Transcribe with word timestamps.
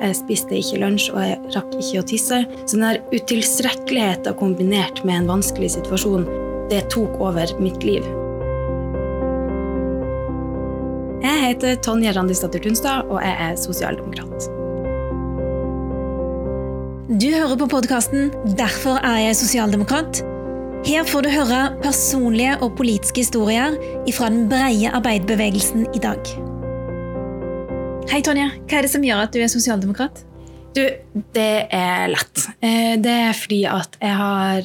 Jeg 0.00 0.16
spiste 0.18 0.58
ikke 0.58 0.80
lunsj, 0.82 1.10
og 1.14 1.20
jeg 1.22 1.54
rakk 1.54 1.76
ikke 1.78 2.00
å 2.02 2.08
tisse. 2.08 2.40
Så 2.66 2.80
den 2.80 2.98
utilstrekkeligheten 3.14 4.36
kombinert 4.40 5.04
med 5.06 5.22
en 5.22 5.30
vanskelig 5.36 5.74
situasjon, 5.76 6.26
det 6.72 6.86
tok 6.92 7.20
over 7.22 7.54
mitt 7.62 7.84
liv. 7.86 8.04
Jeg 11.24 11.40
heter 11.40 11.78
Tonje 11.84 12.12
Randisdatter 12.12 12.60
Tunstad, 12.60 13.08
og 13.08 13.22
jeg 13.24 13.36
er 13.46 13.56
sosialdemokrat. 13.60 14.50
Du 17.08 17.28
hører 17.30 17.56
på 17.60 17.68
podkasten 17.68 18.30
'Derfor 18.56 18.96
er 19.04 19.18
jeg 19.28 19.36
sosialdemokrat'. 19.36 20.24
Her 20.84 21.04
får 21.04 21.22
du 21.22 21.28
høre 21.32 21.60
personlige 21.82 22.56
og 22.60 22.76
politiske 22.76 23.20
historier 23.24 23.76
fra 24.12 24.28
den 24.28 24.48
breie 24.48 24.90
arbeiderbevegelsen 24.92 25.86
i 25.94 25.98
dag. 25.98 26.53
Hei, 28.04 28.20
Tonje. 28.20 28.44
Hva 28.68 28.78
er 28.78 28.84
det 28.84 28.90
som 28.92 29.04
gjør 29.04 29.22
at 29.24 29.32
du 29.32 29.40
er 29.40 29.48
sosialdemokrat? 29.48 30.18
Du, 30.76 30.82
det 31.32 31.52
er 31.72 32.10
lett. 32.12 32.42
Eh, 32.60 32.94
det 33.00 33.14
er 33.30 33.36
fordi 33.38 33.62
at 33.70 33.96
jeg 33.96 34.16
har 34.18 34.60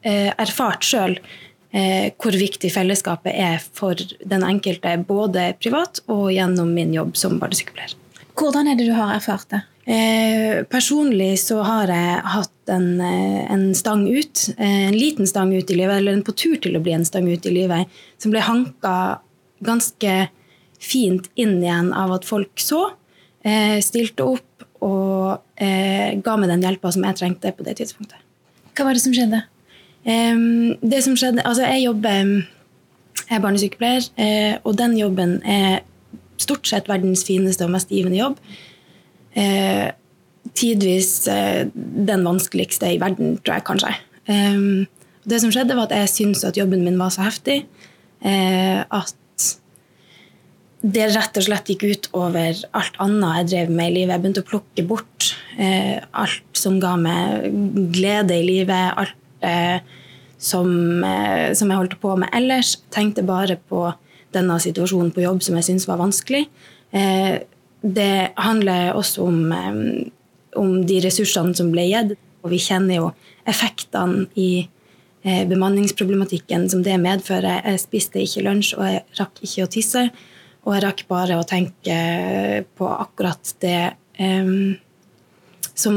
eh, 0.00 0.30
erfart 0.40 0.86
sjøl 0.88 1.18
eh, 1.18 2.08
hvor 2.16 2.38
viktig 2.40 2.70
fellesskapet 2.72 3.36
er 3.36 3.60
for 3.60 4.00
den 4.00 4.46
enkelte, 4.48 4.94
både 5.04 5.50
privat 5.60 6.00
og 6.08 6.30
gjennom 6.32 6.72
min 6.72 6.96
jobb 6.96 7.20
som 7.20 7.36
barnesykepleier. 7.42 7.92
Hvordan 8.40 8.72
er 8.72 8.80
det 8.80 8.88
du 8.88 8.96
har 8.96 9.12
erfart 9.18 9.50
det? 9.52 9.62
Eh, 9.84 10.64
personlig 10.72 11.34
så 11.44 11.60
har 11.66 11.92
jeg 11.92 12.18
hatt 12.32 12.72
en, 12.72 12.90
en, 13.04 13.70
stang 13.76 14.08
ut, 14.08 14.48
en 14.56 14.96
liten 14.96 15.28
stang 15.28 15.52
ut 15.52 15.68
i 15.68 15.76
livet, 15.82 16.00
eller 16.00 16.16
en 16.16 16.24
på 16.24 16.32
tur 16.32 16.56
til 16.56 16.80
å 16.80 16.84
bli 16.84 16.96
en 16.96 17.06
stang 17.06 17.28
ut 17.28 17.44
i 17.44 17.56
livet, 17.60 18.02
som 18.16 18.32
ble 18.32 18.40
hanka 18.48 18.94
ganske 19.60 20.20
fint 20.80 21.28
inn 21.40 21.58
igjen 21.60 21.92
av 21.96 22.14
at 22.16 22.26
folk 22.28 22.60
så, 22.60 22.90
eh, 23.44 23.78
stilte 23.84 24.26
opp 24.26 24.64
og 24.80 25.40
eh, 25.60 26.16
ga 26.24 26.36
meg 26.40 26.48
den 26.48 26.64
hjelpa 26.64 26.92
som 26.92 27.04
jeg 27.04 27.18
trengte 27.20 27.52
på 27.56 27.66
det 27.66 27.76
tidspunktet. 27.80 28.18
Hva 28.74 28.88
var 28.88 28.96
det 28.96 29.04
som 29.04 29.16
skjedde? 29.16 29.44
det 30.00 31.02
som 31.04 31.12
skjedde, 31.12 31.42
altså 31.44 31.66
Jeg 31.68 31.82
jobber 31.84 32.22
jeg 33.28 33.36
er 33.36 33.42
barnesykepleier, 33.44 34.06
og 34.64 34.78
den 34.78 34.94
jobben 34.96 35.34
er 35.44 35.82
stort 36.40 36.64
sett 36.66 36.88
verdens 36.88 37.20
fineste 37.28 37.66
og 37.66 37.74
mest 37.74 37.92
givende 37.92 38.16
jobb 38.16 38.38
eh, 39.34 39.90
tidvis 40.56 41.28
eh, 41.28 41.68
den 42.10 42.24
vanskeligste 42.26 42.94
i 42.94 43.00
verden, 43.00 43.36
tror 43.44 43.58
jeg 43.58 43.66
kanskje. 43.68 43.92
Det 45.30 45.40
som 45.42 45.52
skjedde, 45.52 45.76
var 45.76 45.88
at 45.88 45.96
jeg 45.96 46.12
syntes 46.12 46.44
at 46.46 46.58
jobben 46.58 46.84
min 46.84 46.98
var 46.98 47.12
så 47.12 47.26
heftig 47.26 47.64
eh, 48.24 48.80
at 48.80 49.14
det 50.80 51.10
rett 51.12 51.36
og 51.36 51.44
slett 51.44 51.68
gikk 51.68 51.82
ut 51.84 52.06
over 52.16 52.56
alt 52.76 52.94
annet 53.04 53.42
jeg 53.42 53.48
drev 53.50 53.72
med 53.76 53.90
i 53.90 53.94
livet. 53.98 54.14
Jeg 54.14 54.22
begynte 54.22 54.44
å 54.44 54.48
plukke 54.48 54.84
bort 54.88 55.30
eh, 55.60 55.98
alt 56.16 56.56
som 56.56 56.78
ga 56.80 56.94
meg 57.00 57.50
glede 57.92 58.38
i 58.38 58.46
livet. 58.46 58.96
Alt 58.96 59.44
eh, 59.44 59.82
som, 60.40 60.70
eh, 61.04 61.52
som, 61.52 61.68
jeg 61.68 61.82
holdt 61.82 61.98
på 62.00 62.14
med 62.16 62.32
ellers. 62.32 62.78
Tenkte 62.94 63.26
bare 63.26 63.58
på 63.68 63.90
denne 64.32 64.56
situasjonen 64.62 65.12
på 65.12 65.24
jobb 65.26 65.44
som 65.44 65.58
jeg 65.58 65.68
syntes 65.68 65.88
var 65.90 66.00
vanskelig. 66.00 66.46
Eh, 66.96 67.42
det 67.80 68.32
handler 68.36 68.96
også 68.96 69.24
om, 69.28 69.38
om, 70.56 70.74
de 70.86 71.00
ressursene 71.04 71.54
som 71.56 71.70
ble 71.72 71.86
gitt. 71.90 72.16
Og 72.40 72.54
vi 72.54 72.60
kjenner 72.62 73.02
jo 73.02 73.12
effektene 73.48 74.30
i 74.40 74.64
eh, 74.64 75.44
bemanningsproblematikken 75.48 76.70
som 76.72 76.84
det 76.86 76.96
medfører. 77.02 77.60
Jeg 77.68 77.84
spiste 77.84 78.24
ikke 78.24 78.48
lunsj, 78.48 78.78
og 78.78 78.86
jeg 78.88 79.02
rakk 79.20 79.42
ikke 79.44 79.66
å 79.66 79.72
tisse. 79.76 80.08
Og 80.66 80.76
jeg 80.76 80.84
rakk 80.84 81.02
bare 81.08 81.38
å 81.40 81.46
tenke 81.48 81.96
på 82.76 82.88
akkurat 82.92 83.54
det 83.64 83.92
um, 84.20 84.76
som, 85.72 85.96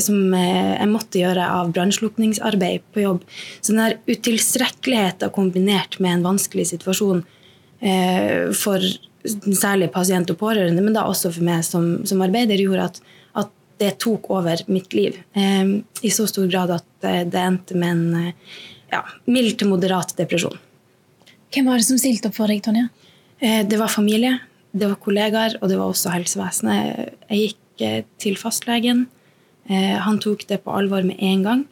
som, 0.00 0.20
jeg 0.32 0.88
måtte 0.88 1.20
gjøre 1.20 1.44
av 1.58 1.74
brannslukningsarbeid 1.76 2.86
på 2.94 3.02
jobb. 3.04 3.26
Så 3.60 3.74
den 3.74 3.82
der 3.82 3.98
utilstrekkeligheten 4.08 5.34
kombinert 5.34 5.98
med 6.00 6.16
en 6.16 6.24
vanskelig 6.30 6.70
situasjon 6.70 7.20
uh, 7.20 8.48
for 8.56 8.88
særlig 9.26 9.90
pasient 9.92 10.30
og 10.32 10.38
pårørende, 10.40 10.82
men 10.84 10.96
da 10.96 11.06
også 11.08 11.32
for 11.34 11.46
meg 11.46 11.64
som, 11.66 11.88
som 12.08 12.22
arbeider, 12.24 12.60
gjorde 12.60 12.88
at, 12.90 13.00
at, 13.42 13.54
det 13.78 13.92
tok 14.02 14.24
over 14.34 14.58
mitt 14.66 14.94
liv. 14.96 15.20
Eh, 15.38 15.68
I 16.02 16.10
så 16.10 16.24
stor 16.26 16.48
grad 16.50 16.72
at 16.74 17.06
eh, 17.06 17.20
det 17.22 17.38
endte 17.38 17.76
med 17.78 17.92
en 17.92 18.16
eh, 18.18 18.56
ja, 18.90 19.04
mild 19.30 19.54
til 19.60 19.70
moderat 19.70 20.16
depresjon. 20.18 20.56
Hvem 21.54 21.68
var 21.70 21.78
det 21.78 21.86
som 21.86 22.00
stilte 22.00 22.26
opp 22.26 22.34
for 22.40 22.50
deg, 22.50 22.58
Tonje? 22.64 22.88
Eh, 23.40 23.62
det 23.66 23.78
var 23.78 23.92
familie, 23.92 24.38
det 24.72 24.90
var 24.90 25.00
kollegaer, 25.02 25.58
og 25.60 25.70
det 25.70 25.78
var 25.78 25.92
også 25.92 26.12
helsevesenet. 26.14 27.14
Jeg 27.30 27.44
gikk 27.44 27.84
eh, 27.86 28.04
til 28.18 28.38
fastlegen. 28.40 29.06
Eh, 29.70 29.96
han 30.02 30.20
tok 30.22 30.46
det 30.48 30.62
på 30.64 30.74
alvor 30.74 31.06
med 31.06 31.20
en 31.20 31.44
gang 31.50 31.66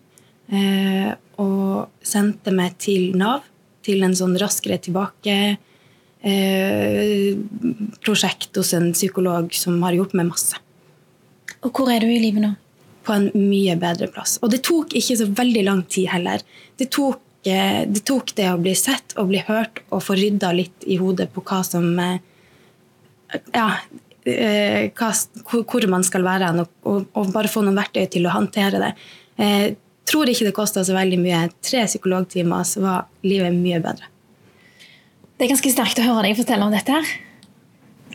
og 1.42 1.88
sendte 2.06 2.52
meg 2.54 2.76
til 2.78 3.16
Nav, 3.18 3.42
til 3.82 4.04
en 4.06 4.12
sånn 4.14 4.36
raskere 4.38 4.76
tilbake 4.78 5.56
Eh, 6.26 7.36
prosjekt 8.02 8.56
hos 8.56 8.72
en 8.74 8.92
psykolog 8.92 9.52
som 9.54 9.82
har 9.86 9.94
gjort 9.94 10.14
meg 10.16 10.26
masse. 10.32 10.58
Og 11.62 11.70
hvor 11.70 11.90
er 11.92 12.02
du 12.02 12.10
i 12.10 12.18
livet 12.18 12.42
nå? 12.42 12.54
På 13.06 13.14
en 13.14 13.28
mye 13.36 13.76
bedre 13.78 14.08
plass. 14.10 14.34
Og 14.42 14.50
det 14.50 14.64
tok 14.66 14.96
ikke 14.98 15.18
så 15.20 15.28
veldig 15.30 15.62
lang 15.68 15.84
tid 15.86 16.08
heller. 16.10 16.42
Det 16.78 16.88
tok, 16.90 17.20
det, 17.46 18.02
tok 18.08 18.34
det 18.38 18.48
å 18.52 18.58
bli 18.60 18.74
sett 18.78 19.14
og 19.20 19.30
bli 19.30 19.42
hørt 19.46 19.82
og 19.88 20.02
få 20.04 20.16
rydda 20.18 20.52
litt 20.56 20.86
i 20.86 20.98
hodet 21.00 21.28
på 21.34 21.44
hva 21.46 21.62
som 21.66 21.88
eh, 22.02 22.18
Ja, 23.54 23.68
hva, 24.26 25.08
hvor 25.46 25.86
man 25.90 26.02
skal 26.06 26.24
være 26.26 26.48
og, 26.58 26.70
og, 26.82 27.04
og, 27.14 27.28
bare 27.34 27.50
få 27.50 27.62
noen 27.62 27.78
verktøy 27.78 28.08
til 28.10 28.26
å 28.26 28.32
håndtere 28.34 28.80
det. 28.82 28.88
Jeg 29.38 29.76
tror 30.08 30.30
ikke 30.30 30.48
det 30.48 30.54
kosta 30.56 30.82
så 30.86 30.96
veldig 30.96 31.18
mye. 31.22 31.44
Tre 31.62 31.84
psykologtimer, 31.86 32.66
så 32.66 32.82
var 32.82 33.06
livet 33.26 33.54
mye 33.54 33.78
bedre. 33.84 34.10
Det 35.36 35.46
er 35.46 35.52
ganske 35.52 35.70
sterkt 35.70 36.00
å 36.00 36.08
høre 36.08 36.26
deg 36.26 36.38
fortelle 36.38 36.66
om 36.66 36.74
dette. 36.74 36.96
her. 36.96 37.14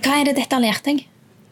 Hva 0.01 0.17
er 0.17 0.27
det 0.27 0.37
dette 0.39 0.57
har 0.57 0.63
lært 0.63 0.87
deg? 0.87 1.03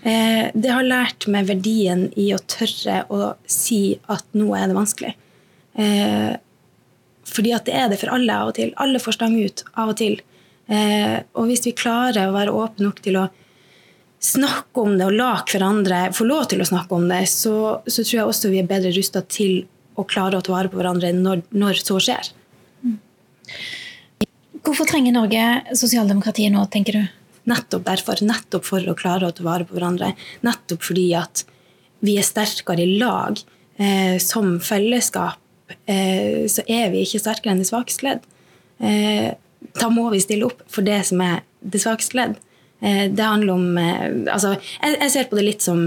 Eh, 0.02 0.46
det 0.56 0.72
har 0.72 0.86
lært 0.88 1.28
meg 1.32 1.50
verdien 1.50 2.08
i 2.18 2.30
å 2.34 2.40
tørre 2.40 3.04
å 3.12 3.34
si 3.50 4.00
at 4.10 4.26
nå 4.34 4.48
er 4.58 4.70
det 4.72 4.78
vanskelig. 4.78 5.12
Fordi 7.30 7.54
at 7.56 7.68
det 7.70 7.76
er 7.78 7.92
det 7.92 8.00
for 8.02 8.12
alle 8.14 8.36
av 8.36 8.52
og 8.52 8.58
til. 8.58 8.74
Alle 8.82 9.02
får 9.02 9.18
stang 9.20 9.36
ut 9.38 9.64
av 9.74 9.94
og 9.94 10.00
til. 10.00 10.20
Eh, 10.70 11.18
og 11.38 11.50
hvis 11.50 11.66
vi 11.66 11.78
klarer 11.78 12.30
å 12.30 12.36
være 12.36 12.54
åpne 12.54 12.88
nok 12.88 13.02
til 13.06 13.20
å 13.22 13.28
snakke 14.20 14.84
om 14.84 14.98
det 15.00 15.08
og 15.08 15.16
la 15.16 15.32
hverandre 15.48 16.10
få 16.16 16.28
lov 16.28 16.50
til 16.52 16.62
å 16.62 16.68
snakke 16.68 16.96
om 16.96 17.08
det, 17.10 17.24
så, 17.32 17.80
så 17.88 18.04
tror 18.04 18.18
jeg 18.18 18.32
også 18.32 18.52
vi 18.52 18.62
er 18.62 18.70
bedre 18.70 18.92
rusta 18.96 19.24
til 19.26 19.64
å 20.00 20.06
klare 20.08 20.40
å 20.40 20.44
ta 20.46 20.54
vare 20.54 20.72
på 20.72 20.80
hverandre 20.80 21.12
når, 21.16 21.46
når 21.56 21.82
så 21.82 22.00
skjer. 22.04 22.32
Mm. 22.84 22.98
Hvorfor 24.60 24.90
trenger 24.90 25.16
Norge 25.16 25.46
sosialdemokratiet 25.80 26.54
nå, 26.54 26.66
tenker 26.72 27.00
du? 27.00 27.06
Nettopp 27.50 27.86
derfor. 27.88 28.22
Nettopp 28.26 28.68
for 28.68 28.84
å 28.92 28.98
klare 28.98 29.30
å 29.30 29.36
ta 29.36 29.46
vare 29.46 29.66
på 29.66 29.78
hverandre. 29.78 30.12
Nettopp 30.46 30.84
fordi 30.86 31.08
at 31.18 31.46
vi 32.06 32.20
er 32.20 32.28
sterkere 32.28 32.86
i 32.86 33.00
lag. 33.00 33.40
Eh, 33.80 34.18
som 34.20 34.58
fellesskap 34.60 35.40
eh, 35.86 36.46
så 36.52 36.66
er 36.68 36.92
vi 36.94 37.04
ikke 37.06 37.22
sterkere 37.22 37.54
enn 37.54 37.64
det 37.64 37.70
svakeste 37.70 38.06
ledd. 38.08 38.28
Eh, 38.80 39.32
da 39.80 39.90
må 39.92 40.08
vi 40.14 40.22
stille 40.24 40.48
opp 40.48 40.64
for 40.72 40.86
det 40.88 41.02
som 41.10 41.22
er 41.26 41.44
det 41.60 41.82
svakeste 41.84 42.20
ledd. 42.20 42.38
Eh, 42.82 43.06
det 43.12 43.26
handler 43.26 43.54
om 43.54 43.80
Altså, 43.80 44.56
jeg, 44.82 45.12
ser 45.12 45.30
på 45.30 45.40
det 45.40 45.48
litt 45.48 45.66
som 45.66 45.82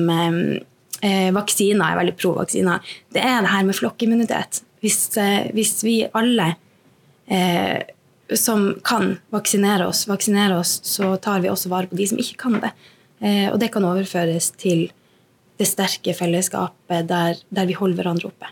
vaksiner. 1.02 1.82
Er 1.82 1.98
veldig 1.98 2.16
pro 2.18 2.34
vaksiner. 2.36 2.92
Det 3.12 3.22
er 3.24 3.42
det 3.42 3.50
her 3.50 3.64
med 3.66 3.78
flokkimmunitet. 3.78 4.62
Hvis, 4.82 5.08
hvis 5.54 5.76
vi 5.86 5.96
alle 6.14 6.52
som 8.32 8.64
kan 8.86 9.16
vaksinere 9.34 9.86
oss, 9.86 10.04
vaksinere 10.10 10.58
oss, 10.58 10.80
så 10.86 11.16
tar 11.22 11.42
vi 11.42 11.50
også 11.50 11.70
vare 11.72 11.90
på 11.90 11.98
de 11.98 12.06
som 12.10 12.20
ikke 12.22 12.38
kan 12.44 12.58
det. 12.62 12.72
Og 13.50 13.58
det 13.62 13.70
kan 13.74 13.86
overføres 13.86 14.50
til 14.58 14.88
det 15.58 15.68
sterke 15.70 16.14
fellesskapet 16.16 17.06
der, 17.10 17.38
der 17.50 17.70
vi 17.70 17.78
holder 17.78 18.02
hverandre 18.02 18.30
oppe. 18.30 18.50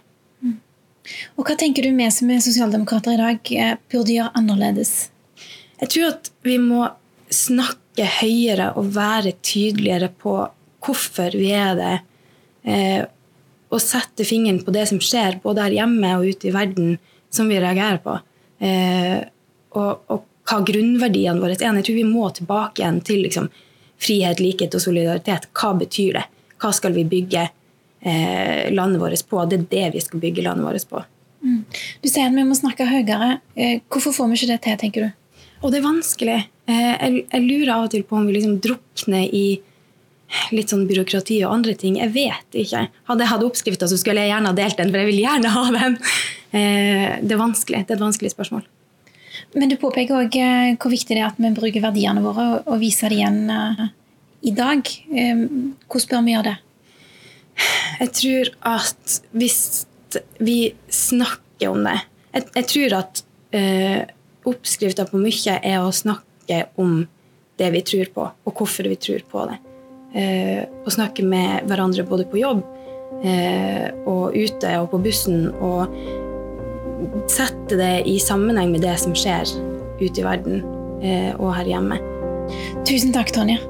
Og 1.38 1.46
Hva 1.46 1.56
tenker 1.58 1.86
du 1.86 1.94
vi 1.96 2.08
som 2.12 2.30
er 2.30 2.42
sosialdemokrater 2.44 3.16
i 3.16 3.20
dag 3.20 3.52
eh, 3.56 3.76
burde 3.90 4.14
gjøre 4.14 4.34
annerledes? 4.38 5.10
Jeg 5.80 5.92
tror 5.94 6.08
at 6.12 6.30
vi 6.46 6.58
må 6.60 6.84
snakke 7.32 8.06
høyere 8.20 8.72
og 8.78 8.92
være 8.94 9.36
tydeligere 9.44 10.10
på 10.12 10.34
hvorfor 10.84 11.36
vi 11.36 11.50
er 11.56 11.76
det. 11.78 11.94
Eh, 12.68 13.02
og 13.70 13.82
sette 13.82 14.26
fingeren 14.26 14.60
på 14.66 14.74
det 14.74 14.88
som 14.90 15.00
skjer 15.02 15.38
både 15.42 15.68
her 15.68 15.78
hjemme 15.80 16.10
og 16.18 16.26
ute 16.32 16.50
i 16.50 16.54
verden, 16.54 16.96
som 17.30 17.48
vi 17.48 17.60
reagerer 17.62 18.00
på. 18.02 18.16
Eh, 18.66 19.20
og, 19.78 20.10
og 20.10 20.26
hva 20.50 20.58
grunnverdiene 20.66 21.40
våre 21.40 21.54
er. 21.54 21.78
Jeg 21.78 21.86
tror 21.86 21.98
vi 22.00 22.08
må 22.08 22.26
tilbake 22.34 22.82
igjen 22.82 23.00
til 23.06 23.22
liksom, 23.24 23.48
frihet, 24.00 24.42
likhet 24.42 24.74
og 24.74 24.82
solidaritet. 24.82 25.48
Hva 25.54 25.72
betyr 25.78 26.18
det? 26.18 26.26
Hva 26.60 26.72
skal 26.76 26.96
vi 26.96 27.06
bygge 27.08 27.46
landet 28.00 29.00
vårt 29.02 29.22
på? 29.28 29.42
Det 29.44 29.58
er 29.58 29.64
det 29.70 29.88
vi 29.96 30.00
skal 30.00 30.22
bygge 30.22 30.44
landet 30.46 30.64
vårt 30.64 30.86
på. 30.88 31.02
Mm. 31.40 31.64
Du 32.02 32.08
sier 32.08 32.28
at 32.28 32.36
vi 32.36 32.44
må 32.44 32.56
snakke 32.56 32.88
høyere. 32.88 33.38
Eh, 33.56 33.80
hvorfor 33.92 34.14
får 34.16 34.30
vi 34.30 34.38
ikke 34.38 34.52
det 34.52 34.60
til, 34.66 34.78
tenker 34.80 35.06
du? 35.06 35.44
Og 35.60 35.72
det 35.72 35.80
er 35.80 35.86
vanskelig. 35.86 36.38
Eh, 36.70 36.92
jeg, 36.92 37.24
jeg, 37.24 37.44
lurer 37.46 37.74
av 37.74 37.86
og 37.86 37.92
til 37.94 38.04
på 38.06 38.18
om 38.18 38.28
vi 38.28 38.36
liksom 38.36 38.58
drukner 38.64 39.26
i 39.26 39.44
litt 40.54 40.70
sånn 40.70 40.86
byråkrati 40.86 41.40
og 41.44 41.54
andre 41.56 41.74
ting. 41.78 41.96
Jeg 41.98 42.12
vet 42.14 42.60
ikke. 42.62 42.84
Hadde 43.08 43.24
jeg 43.24 43.32
hatt 43.32 43.46
oppskrifta, 43.46 43.88
så 43.90 43.98
skulle 43.98 44.22
jeg 44.22 44.32
gjerne 44.32 44.52
ha 44.52 44.56
delt 44.56 44.78
den, 44.78 44.92
for 44.92 45.02
jeg 45.02 45.10
vil 45.10 45.24
gjerne 45.24 45.54
ha 45.56 45.64
den. 45.78 45.96
Eh, 46.50 47.08
det 47.24 47.34
er 47.34 47.40
vanskelig. 47.40 47.84
Det 47.86 47.96
er 47.96 47.98
et 47.98 48.06
vanskelig 48.06 48.32
spørsmål. 48.34 48.64
Men 49.56 49.70
du 49.70 49.76
påpeker 49.80 50.20
òg 50.20 50.36
eh, 50.38 50.76
hvor 50.78 50.92
viktig 50.92 51.16
det 51.16 51.24
er 51.24 51.30
at 51.30 51.40
vi 51.40 51.50
bruker 51.56 51.82
verdiene 51.82 52.22
våre 52.22 52.48
og 52.60 52.80
viser 52.82 53.10
det 53.10 53.20
igjen 53.20 53.44
eh, 53.54 53.84
i 54.46 54.54
dag. 54.56 54.82
Hvordan 55.10 56.10
bør 56.10 56.26
vi 56.26 56.34
gjøre 56.36 56.48
det? 56.52 56.58
Jeg 58.00 58.12
tror 58.16 58.50
at 58.70 59.16
hvis 59.36 59.60
vi 60.40 60.72
snakker 60.90 61.70
om 61.70 61.84
det 61.84 61.98
Jeg, 62.32 62.46
jeg 62.54 62.66
tror 62.72 62.94
at 63.00 63.22
uh, 63.56 64.02
oppskrifta 64.50 65.04
på 65.10 65.20
mye 65.20 65.56
er 65.58 65.80
å 65.82 65.90
snakke 65.94 66.64
om 66.80 67.02
det 67.60 67.68
vi 67.74 67.82
tror 67.84 68.12
på, 68.14 68.26
og 68.46 68.54
hvorfor 68.56 68.86
vi 68.88 68.96
tror 68.96 69.24
på 69.28 69.42
det. 69.50 69.58
Å 70.10 70.86
og 70.86 70.94
snakke 70.94 71.22
med 71.22 71.66
hverandre 71.70 72.06
både 72.08 72.24
på 72.30 72.40
jobb 72.40 72.62
uh, 72.64 73.88
og 74.08 74.34
ute 74.34 74.72
og 74.80 74.88
på 74.94 75.02
bussen. 75.04 75.50
Og 75.60 75.92
sette 77.30 77.78
det 77.78 77.92
i 78.08 78.16
sammenheng 78.22 78.72
med 78.74 78.86
det 78.86 78.96
som 79.02 79.14
skjer 79.16 79.50
ute 80.00 80.22
i 80.22 80.26
verden 80.26 80.64
uh, 81.04 81.32
og 81.36 81.52
her 81.58 81.74
hjemme. 81.74 82.00
Tusen 82.88 83.14
takk, 83.14 83.34
Tonje. 83.34 83.60